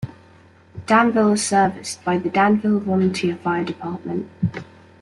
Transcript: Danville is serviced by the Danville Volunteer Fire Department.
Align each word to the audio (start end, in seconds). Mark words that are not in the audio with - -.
Danville 0.87 1.33
is 1.33 1.45
serviced 1.45 2.03
by 2.03 2.17
the 2.17 2.31
Danville 2.31 2.79
Volunteer 2.79 3.35
Fire 3.35 3.63
Department. 3.63 4.27